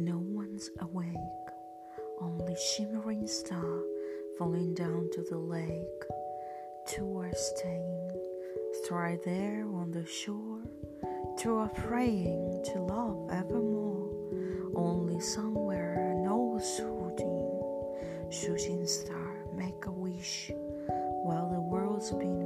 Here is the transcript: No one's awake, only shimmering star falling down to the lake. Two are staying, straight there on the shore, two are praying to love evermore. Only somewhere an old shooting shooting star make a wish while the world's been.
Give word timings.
No 0.00 0.18
one's 0.18 0.70
awake, 0.78 1.16
only 2.20 2.54
shimmering 2.54 3.26
star 3.26 3.82
falling 4.38 4.72
down 4.72 5.10
to 5.12 5.24
the 5.28 5.36
lake. 5.36 6.04
Two 6.86 7.18
are 7.18 7.32
staying, 7.34 8.12
straight 8.84 9.24
there 9.24 9.66
on 9.66 9.90
the 9.90 10.06
shore, 10.06 10.62
two 11.36 11.56
are 11.56 11.68
praying 11.70 12.62
to 12.66 12.80
love 12.80 13.28
evermore. 13.32 14.08
Only 14.76 15.18
somewhere 15.18 16.12
an 16.12 16.28
old 16.28 16.62
shooting 16.64 18.30
shooting 18.30 18.86
star 18.86 19.34
make 19.52 19.84
a 19.86 19.90
wish 19.90 20.52
while 21.24 21.50
the 21.50 21.60
world's 21.60 22.12
been. 22.12 22.37